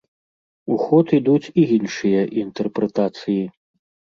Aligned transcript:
У 0.75 0.77
ход 0.83 1.05
ідуць 1.17 1.51
і 1.65 1.65
іншыя 1.77 2.21
інтэрпрэтацыі. 2.45 3.41